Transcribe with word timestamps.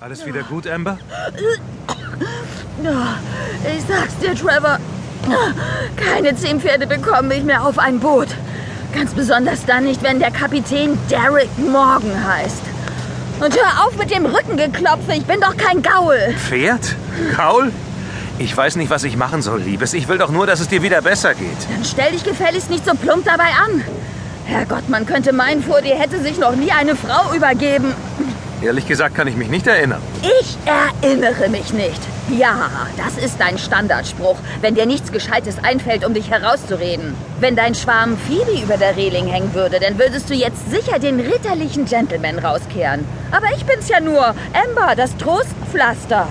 Alles 0.00 0.24
wieder 0.24 0.42
gut, 0.42 0.66
Amber? 0.66 0.96
Ich 3.76 3.84
sag's 3.88 4.16
dir, 4.18 4.34
Trevor. 4.34 4.78
Keine 5.96 6.36
zehn 6.36 6.60
Pferde 6.60 6.86
bekommen 6.86 7.28
mich 7.28 7.42
mehr 7.42 7.64
auf 7.64 7.78
ein 7.78 7.98
Boot. 7.98 8.28
Ganz 8.94 9.12
besonders 9.12 9.66
dann 9.66 9.84
nicht, 9.84 10.02
wenn 10.02 10.20
der 10.20 10.30
Kapitän 10.30 10.96
Derek 11.10 11.50
Morgan 11.58 12.24
heißt. 12.26 12.62
Und 13.40 13.56
hör 13.56 13.86
auf 13.86 13.96
mit 13.96 14.10
dem 14.12 14.26
Rückengeklopfe, 14.26 15.12
ich 15.14 15.24
bin 15.24 15.40
doch 15.40 15.56
kein 15.56 15.82
Gaul. 15.82 16.18
Pferd? 16.36 16.94
Gaul? 17.36 17.72
Ich 18.38 18.56
weiß 18.56 18.76
nicht, 18.76 18.90
was 18.90 19.02
ich 19.02 19.16
machen 19.16 19.42
soll, 19.42 19.60
Liebes. 19.60 19.94
Ich 19.94 20.06
will 20.08 20.18
doch 20.18 20.30
nur, 20.30 20.46
dass 20.46 20.60
es 20.60 20.68
dir 20.68 20.82
wieder 20.82 21.02
besser 21.02 21.34
geht. 21.34 21.58
Dann 21.72 21.84
stell 21.84 22.12
dich 22.12 22.22
gefälligst 22.22 22.70
nicht 22.70 22.84
so 22.86 22.94
plump 22.94 23.24
dabei 23.24 23.50
an. 23.64 23.82
Herrgott, 24.46 24.88
man 24.88 25.06
könnte 25.06 25.32
meinen, 25.32 25.62
vor 25.62 25.82
dir 25.82 25.96
hätte 25.96 26.20
sich 26.20 26.38
noch 26.38 26.54
nie 26.54 26.70
eine 26.70 26.94
Frau 26.94 27.34
übergeben. 27.34 27.94
Ehrlich 28.60 28.88
gesagt 28.88 29.14
kann 29.14 29.28
ich 29.28 29.36
mich 29.36 29.48
nicht 29.48 29.68
erinnern. 29.68 30.02
Ich 30.22 30.58
erinnere 30.66 31.48
mich 31.48 31.72
nicht. 31.72 32.00
Ja, 32.36 32.68
das 32.96 33.16
ist 33.22 33.38
dein 33.38 33.56
Standardspruch, 33.56 34.36
wenn 34.60 34.74
dir 34.74 34.84
nichts 34.84 35.12
Gescheites 35.12 35.62
einfällt, 35.62 36.04
um 36.04 36.12
dich 36.12 36.28
herauszureden. 36.30 37.14
Wenn 37.38 37.54
dein 37.54 37.76
Schwarm 37.76 38.18
Phoebe 38.18 38.60
über 38.60 38.76
der 38.76 38.96
Reling 38.96 39.28
hängen 39.28 39.54
würde, 39.54 39.78
dann 39.78 39.96
würdest 39.98 40.28
du 40.28 40.34
jetzt 40.34 40.70
sicher 40.70 40.98
den 40.98 41.20
ritterlichen 41.20 41.84
Gentleman 41.84 42.40
rauskehren. 42.40 43.04
Aber 43.30 43.46
ich 43.56 43.64
bin's 43.64 43.88
ja 43.88 44.00
nur, 44.00 44.34
Amber, 44.52 44.94
das 44.96 45.16
Trostpflaster. 45.16 46.26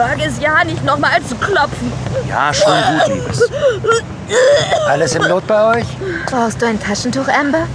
Wag 0.00 0.18
es 0.24 0.40
ja 0.40 0.64
nicht 0.64 0.82
nochmal 0.82 1.22
zu 1.28 1.34
klopfen. 1.34 1.92
Ja, 2.26 2.54
schon 2.54 2.72
gut, 2.72 3.08
Liebes. 3.08 3.50
Alles 4.88 5.14
im 5.14 5.24
Lot 5.24 5.46
bei 5.46 5.76
euch? 5.76 5.86
Brauchst 6.24 6.62
du 6.62 6.66
ein 6.66 6.80
Taschentuch, 6.80 7.28
Amber? 7.28 7.66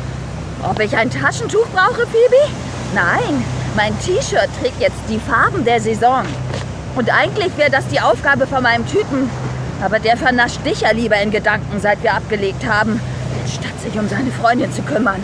Ob 0.68 0.80
ich 0.80 0.98
ein 0.98 1.12
Taschentuch 1.12 1.68
brauche, 1.68 2.08
Phoebe? 2.08 2.52
Nein, 2.96 3.46
mein 3.76 3.96
T-Shirt 4.00 4.50
trägt 4.60 4.82
jetzt 4.82 4.98
die 5.08 5.20
Farben 5.20 5.64
der 5.66 5.80
Saison. 5.80 6.24
Und 6.96 7.14
eigentlich 7.14 7.56
wäre 7.58 7.70
das 7.70 7.86
die 7.90 8.02
Aufgabe 8.02 8.48
von 8.48 8.64
meinem 8.64 8.88
Typen. 8.88 9.30
Aber 9.84 10.00
der 10.00 10.18
vernascht 10.18 10.66
dich 10.66 10.82
ja 10.82 10.94
lieber 10.94 11.18
in 11.18 11.30
Gedanken, 11.30 11.80
seit 11.80 12.02
wir 12.02 12.16
abgelegt 12.16 12.66
haben, 12.66 13.00
statt 13.48 13.80
sich 13.84 14.00
um 14.00 14.10
seine 14.10 14.32
Freundin 14.32 14.74
zu 14.74 14.82
kümmern. 14.82 15.22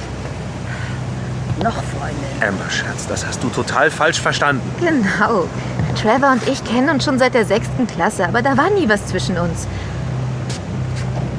Noch 1.64 1.73
Freundin. 1.73 2.48
Amber, 2.48 2.70
Schatz, 2.70 3.08
das 3.08 3.26
hast 3.26 3.42
du 3.42 3.50
total 3.50 3.89
falsch 3.89 4.22
verstanden. 4.22 4.70
Genau. 4.80 5.48
Trevor 5.95 6.31
und 6.31 6.47
ich 6.47 6.64
kennen 6.64 6.89
uns 6.89 7.06
schon 7.06 7.20
seit 7.20 7.34
der 7.34 7.45
sechsten 7.45 7.88
Klasse, 7.88 8.25
aber 8.25 8.42
da 8.42 8.58
war 8.58 8.70
nie 8.70 8.88
was 8.89 9.08
zwischen 9.08 9.38
uns. 9.38 9.67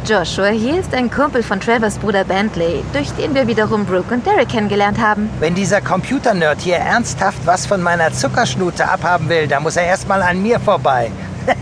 Joshua 0.04 0.48
hier 0.48 0.80
ist 0.80 0.92
ein 0.94 1.10
Kumpel 1.10 1.44
von 1.44 1.60
Trevors 1.60 1.96
Bruder 1.98 2.24
Bentley, 2.24 2.82
durch 2.92 3.10
den 3.12 3.34
wir 3.36 3.46
wiederum 3.46 3.86
Brooke 3.86 4.12
und 4.12 4.26
Derek 4.26 4.48
kennengelernt 4.48 4.98
haben. 5.00 5.30
Wenn 5.38 5.54
dieser 5.54 5.80
Computernerd 5.80 6.60
hier 6.60 6.76
ernsthaft 6.76 7.38
was 7.44 7.66
von 7.66 7.80
meiner 7.80 8.12
Zuckerschnute 8.12 8.88
abhaben 8.88 9.28
will, 9.28 9.46
dann 9.46 9.62
muss 9.62 9.76
er 9.76 9.84
erstmal 9.84 10.22
an 10.22 10.42
mir 10.42 10.58
vorbei. 10.58 11.12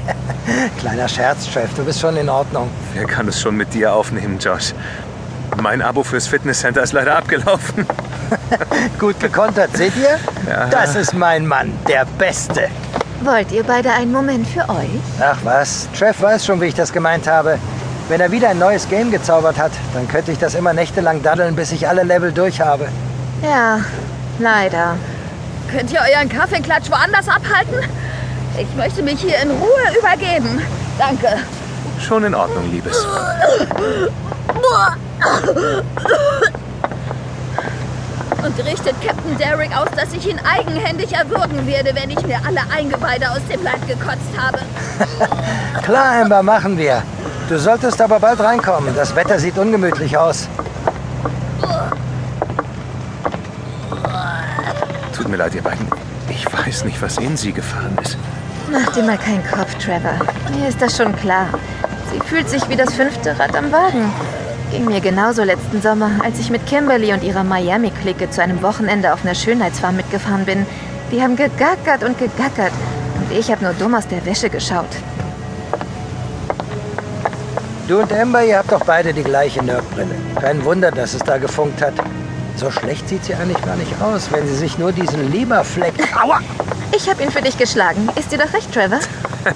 Kleiner 0.78 1.06
Scherz, 1.06 1.50
Trev, 1.52 1.68
du 1.76 1.84
bist 1.84 2.00
schon 2.00 2.16
in 2.16 2.30
Ordnung. 2.30 2.70
Wer 2.94 3.04
kann 3.04 3.28
es 3.28 3.40
schon 3.40 3.56
mit 3.56 3.74
dir 3.74 3.92
aufnehmen, 3.92 4.38
Josh? 4.38 4.72
Mein 5.60 5.82
Abo 5.82 6.02
fürs 6.02 6.26
Fitnesscenter 6.26 6.82
ist 6.82 6.94
leider 6.94 7.16
abgelaufen. 7.16 7.86
Gut 8.98 9.18
gekontert, 9.20 9.76
seht 9.76 9.92
ihr? 9.96 10.18
Ja. 10.50 10.66
Das 10.66 10.96
ist 10.96 11.14
mein 11.14 11.46
Mann, 11.46 11.72
der 11.88 12.04
Beste. 12.18 12.68
Wollt 13.22 13.52
ihr 13.52 13.64
beide 13.64 13.92
einen 13.92 14.12
Moment 14.12 14.46
für 14.46 14.68
euch? 14.68 15.00
Ach 15.20 15.38
was, 15.44 15.88
Trev 15.96 16.20
weiß 16.20 16.46
schon, 16.46 16.60
wie 16.60 16.66
ich 16.66 16.74
das 16.74 16.92
gemeint 16.92 17.26
habe. 17.26 17.58
Wenn 18.08 18.20
er 18.20 18.32
wieder 18.32 18.48
ein 18.48 18.58
neues 18.58 18.88
Game 18.88 19.10
gezaubert 19.10 19.58
hat, 19.58 19.72
dann 19.94 20.08
könnte 20.08 20.32
ich 20.32 20.38
das 20.38 20.54
immer 20.54 20.72
nächtelang 20.72 21.22
daddeln, 21.22 21.54
bis 21.54 21.70
ich 21.70 21.86
alle 21.86 22.02
Level 22.02 22.32
durch 22.32 22.60
habe. 22.60 22.88
Ja, 23.42 23.80
leider. 24.38 24.96
Könnt 25.70 25.92
ihr 25.92 26.00
euren 26.00 26.28
Kaffeeklatsch 26.28 26.90
woanders 26.90 27.28
abhalten? 27.28 27.88
Ich 28.58 28.74
möchte 28.76 29.02
mich 29.02 29.20
hier 29.20 29.38
in 29.40 29.50
Ruhe 29.50 29.98
übergeben. 29.98 30.60
Danke. 30.98 31.38
Schon 32.00 32.24
in 32.24 32.34
Ordnung, 32.34 32.70
Liebes. 32.72 32.96
Und 38.44 38.58
richtet 38.64 38.94
Captain 39.04 39.36
Derrick 39.38 39.76
aus, 39.76 39.88
dass 39.96 40.12
ich 40.12 40.26
ihn 40.28 40.40
eigenhändig 40.44 41.12
erwürgen 41.12 41.66
werde, 41.66 41.94
wenn 41.94 42.10
ich 42.10 42.26
mir 42.26 42.38
alle 42.46 42.60
Eingeweide 42.74 43.30
aus 43.30 43.40
dem 43.50 43.62
Land 43.62 43.86
gekotzt 43.86 44.32
habe. 44.38 44.60
Klar, 45.82 46.22
Amber, 46.22 46.42
machen 46.42 46.78
wir. 46.78 47.02
Du 47.48 47.58
solltest 47.58 48.00
aber 48.00 48.18
bald 48.20 48.40
reinkommen. 48.40 48.94
Das 48.94 49.14
Wetter 49.14 49.38
sieht 49.38 49.58
ungemütlich 49.58 50.16
aus. 50.16 50.48
Tut 55.14 55.28
mir 55.28 55.36
leid, 55.36 55.54
ihr 55.54 55.62
beiden. 55.62 55.86
Ich 56.28 56.46
weiß 56.50 56.84
nicht, 56.84 57.02
was 57.02 57.18
in 57.18 57.36
sie 57.36 57.52
gefahren 57.52 57.98
ist. 58.02 58.16
Mach 58.70 58.92
dir 58.92 59.02
mal 59.02 59.18
keinen 59.18 59.44
Kopf, 59.50 59.74
Trevor. 59.74 60.14
Mir 60.56 60.68
ist 60.68 60.80
das 60.80 60.96
schon 60.96 61.14
klar. 61.16 61.46
Sie 62.12 62.20
fühlt 62.20 62.48
sich 62.48 62.68
wie 62.68 62.76
das 62.76 62.94
fünfte 62.94 63.38
Rad 63.38 63.56
am 63.56 63.70
Wagen. 63.72 64.12
Ging 64.70 64.84
mir 64.84 65.00
genauso 65.00 65.42
letzten 65.42 65.82
Sommer, 65.82 66.10
als 66.22 66.38
ich 66.38 66.48
mit 66.48 66.64
Kimberly 66.64 67.12
und 67.12 67.24
ihrer 67.24 67.42
Miami-Clique 67.42 68.30
zu 68.30 68.40
einem 68.40 68.62
Wochenende 68.62 69.12
auf 69.12 69.24
einer 69.24 69.34
Schönheitsfarm 69.34 69.96
mitgefahren 69.96 70.44
bin. 70.44 70.64
Die 71.10 71.20
haben 71.20 71.34
gegackert 71.34 72.04
und 72.04 72.16
gegackert. 72.18 72.72
Und 73.18 73.36
ich 73.36 73.50
habe 73.50 73.64
nur 73.64 73.74
dumm 73.74 73.96
aus 73.96 74.06
der 74.06 74.24
Wäsche 74.24 74.48
geschaut. 74.48 74.86
Du 77.88 77.98
und 77.98 78.12
Amber, 78.12 78.44
ihr 78.44 78.58
habt 78.58 78.70
doch 78.70 78.84
beide 78.84 79.12
die 79.12 79.24
gleiche 79.24 79.60
Nerdbrille. 79.60 80.14
Kein 80.40 80.64
Wunder, 80.64 80.92
dass 80.92 81.14
es 81.14 81.22
da 81.24 81.38
gefunkt 81.38 81.82
hat. 81.82 81.94
So 82.54 82.70
schlecht 82.70 83.08
sieht 83.08 83.24
sie 83.24 83.34
eigentlich 83.34 83.60
gar 83.62 83.74
nicht 83.74 84.00
aus, 84.00 84.30
wenn 84.30 84.46
sie 84.46 84.54
sich 84.54 84.78
nur 84.78 84.92
diesen 84.92 85.32
Leberfleck... 85.32 85.94
Aua! 86.22 86.38
Ich 86.94 87.08
habe 87.10 87.24
ihn 87.24 87.32
für 87.32 87.42
dich 87.42 87.58
geschlagen. 87.58 88.08
Ist 88.14 88.30
dir 88.30 88.38
doch 88.38 88.52
recht, 88.52 88.72
Trevor? 88.72 89.00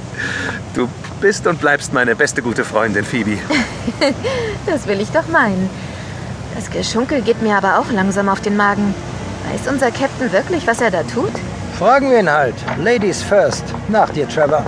Du 0.74 0.88
bist 1.20 1.46
und 1.46 1.60
bleibst 1.60 1.92
meine 1.92 2.16
beste 2.16 2.42
gute 2.42 2.64
Freundin, 2.64 3.04
Phoebe. 3.04 3.38
Das 4.66 4.86
will 4.86 5.00
ich 5.00 5.10
doch 5.10 5.28
meinen. 5.28 5.70
Das 6.54 6.70
Geschunkel 6.70 7.22
geht 7.22 7.42
mir 7.42 7.56
aber 7.56 7.78
auch 7.78 7.90
langsam 7.92 8.28
auf 8.28 8.40
den 8.40 8.56
Magen. 8.56 8.94
Weiß 9.50 9.70
unser 9.70 9.90
Captain 9.90 10.32
wirklich, 10.32 10.66
was 10.66 10.80
er 10.80 10.90
da 10.90 11.02
tut? 11.02 11.32
Fragen 11.78 12.10
wir 12.10 12.18
ihn 12.18 12.30
halt. 12.30 12.54
Ladies 12.82 13.22
first. 13.22 13.64
Nach 13.88 14.10
dir, 14.10 14.28
Trevor. 14.28 14.64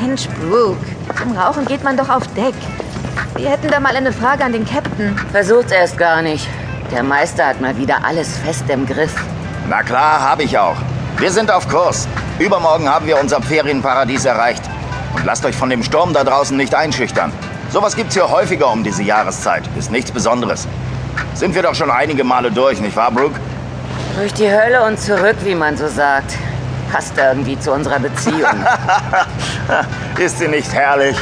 Mensch, 0.00 0.28
Brooke. 0.40 0.84
Zum 1.18 1.36
Rauchen 1.36 1.64
geht 1.64 1.82
man 1.84 1.96
doch 1.96 2.08
auf 2.08 2.26
Deck. 2.34 2.54
Wir 3.36 3.50
hätten 3.50 3.68
da 3.68 3.80
mal 3.80 3.94
eine 3.94 4.12
Frage 4.12 4.44
an 4.44 4.52
den 4.52 4.64
Captain. 4.64 5.14
Versucht's 5.30 5.70
erst 5.70 5.98
gar 5.98 6.22
nicht. 6.22 6.48
Der 6.90 7.02
Meister 7.02 7.46
hat 7.46 7.60
mal 7.60 7.76
wieder 7.76 7.98
alles 8.02 8.38
fest 8.38 8.64
im 8.68 8.86
Griff. 8.86 9.14
Na 9.68 9.82
klar, 9.82 10.20
habe 10.20 10.42
ich 10.44 10.56
auch. 10.56 10.76
Wir 11.18 11.30
sind 11.30 11.50
auf 11.50 11.68
Kurs. 11.68 12.08
Übermorgen 12.38 12.88
haben 12.88 13.06
wir 13.06 13.20
unser 13.20 13.42
Ferienparadies 13.42 14.24
erreicht. 14.24 14.62
Und 15.14 15.26
lasst 15.26 15.44
euch 15.44 15.54
von 15.54 15.68
dem 15.68 15.82
Sturm 15.82 16.14
da 16.14 16.24
draußen 16.24 16.56
nicht 16.56 16.74
einschüchtern. 16.74 17.30
Sowas 17.70 17.94
gibt's 17.94 18.14
hier 18.14 18.30
häufiger 18.30 18.72
um 18.72 18.82
diese 18.82 19.02
Jahreszeit. 19.02 19.64
Ist 19.78 19.90
nichts 19.90 20.10
Besonderes. 20.10 20.66
Sind 21.34 21.54
wir 21.54 21.62
doch 21.62 21.74
schon 21.74 21.90
einige 21.90 22.24
Male 22.24 22.50
durch, 22.50 22.80
nicht 22.80 22.96
wahr, 22.96 23.10
Brooke? 23.10 23.38
Durch 24.16 24.32
die 24.32 24.50
Hölle 24.50 24.82
und 24.84 24.98
zurück, 24.98 25.36
wie 25.42 25.54
man 25.54 25.76
so 25.76 25.88
sagt. 25.88 26.32
Passt 26.90 27.18
irgendwie 27.18 27.58
zu 27.58 27.72
unserer 27.72 27.98
Beziehung. 27.98 28.64
Ist 30.18 30.38
sie 30.38 30.48
nicht 30.48 30.72
herrlich? 30.72 31.16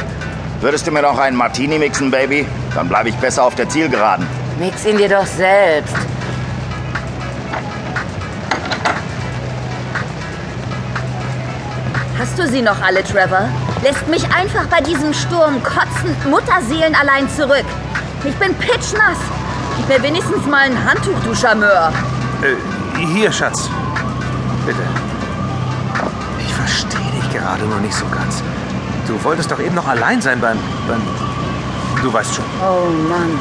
Würdest 0.65 0.87
du 0.87 0.91
mir 0.91 1.03
noch 1.03 1.19
einen 1.19 1.37
Martini 1.37 1.77
mixen, 1.77 2.09
Baby? 2.09 2.43
Dann 2.73 2.89
bleibe 2.89 3.09
ich 3.09 3.15
besser 3.17 3.43
auf 3.43 3.53
der 3.53 3.69
Zielgeraden. 3.69 4.25
Mix 4.57 4.83
ihn 4.83 4.97
dir 4.97 5.07
doch 5.07 5.27
selbst. 5.27 5.95
Hast 12.17 12.39
du 12.39 12.47
sie 12.47 12.63
noch 12.63 12.81
alle, 12.81 13.03
Trevor? 13.03 13.47
Lässt 13.83 14.07
mich 14.07 14.23
einfach 14.33 14.65
bei 14.65 14.81
diesem 14.81 15.13
Sturm 15.13 15.61
kotzend 15.61 16.25
Mutterseelen 16.27 16.95
allein 16.95 17.29
zurück. 17.29 17.65
Ich 18.23 18.33
bin 18.37 18.55
pitschnass. 18.55 19.19
Gib 19.77 19.87
mir 19.87 20.01
wenigstens 20.01 20.47
mal 20.47 20.61
ein 20.61 20.83
Handtuch, 20.83 21.19
du 21.23 21.35
Charmeur. 21.35 21.93
Äh, 22.41 23.05
hier, 23.13 23.31
Schatz. 23.31 23.69
Bitte. 24.65 24.79
Ich 26.39 26.51
verstehe 26.55 27.11
dich 27.21 27.31
gerade 27.31 27.65
noch 27.65 27.81
nicht 27.81 27.93
so 27.93 28.05
ganz. 28.07 28.41
Du 29.07 29.23
wolltest 29.23 29.51
doch 29.51 29.59
eben 29.59 29.75
noch 29.75 29.87
allein 29.87 30.21
sein 30.21 30.39
beim... 30.39 30.57
beim 30.87 31.01
du 32.01 32.11
weißt 32.11 32.35
schon. 32.35 32.45
Oh 32.61 32.89
Mann. 33.09 33.37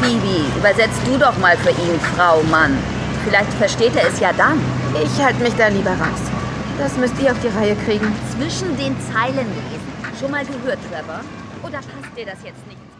Phoebe, 0.00 0.46
übersetzt 0.58 1.00
du 1.06 1.16
doch 1.18 1.36
mal 1.38 1.56
für 1.58 1.70
ihn, 1.70 1.98
Frau 2.16 2.42
Mann. 2.50 2.76
Vielleicht 3.24 3.52
versteht 3.54 3.94
er 3.96 4.08
es 4.08 4.18
ja 4.20 4.32
dann. 4.32 4.60
Ich 5.02 5.22
halte 5.22 5.42
mich 5.42 5.54
da 5.54 5.68
lieber 5.68 5.90
raus. 5.90 6.22
Das 6.78 6.96
müsst 6.96 7.14
ihr 7.22 7.30
auf 7.30 7.38
die 7.40 7.48
Reihe 7.56 7.76
kriegen. 7.86 8.12
Zwischen 8.36 8.76
den 8.76 8.96
Zeilen 9.12 9.36
lesen. 9.36 9.92
Schon 10.18 10.30
mal 10.30 10.44
gehört, 10.44 10.78
Trevor? 10.90 11.20
Oder 11.62 11.78
passt 11.78 12.16
dir 12.16 12.26
das 12.26 12.42
jetzt 12.42 12.66
nicht? 12.66 12.91